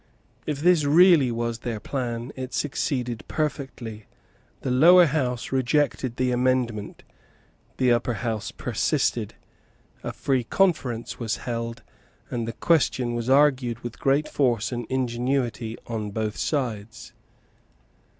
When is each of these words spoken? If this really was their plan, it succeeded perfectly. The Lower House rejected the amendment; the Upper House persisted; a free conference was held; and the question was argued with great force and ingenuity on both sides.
If 0.47 0.61
this 0.61 0.83
really 0.83 1.31
was 1.31 1.59
their 1.59 1.79
plan, 1.79 2.31
it 2.35 2.55
succeeded 2.55 3.23
perfectly. 3.27 4.07
The 4.61 4.71
Lower 4.71 5.05
House 5.05 5.51
rejected 5.51 6.15
the 6.17 6.31
amendment; 6.31 7.03
the 7.77 7.91
Upper 7.91 8.15
House 8.15 8.49
persisted; 8.49 9.35
a 10.03 10.11
free 10.11 10.43
conference 10.43 11.19
was 11.19 11.37
held; 11.45 11.83
and 12.31 12.47
the 12.47 12.53
question 12.53 13.13
was 13.13 13.29
argued 13.29 13.81
with 13.81 13.99
great 13.99 14.27
force 14.27 14.71
and 14.71 14.87
ingenuity 14.89 15.77
on 15.85 16.09
both 16.09 16.35
sides. 16.35 17.13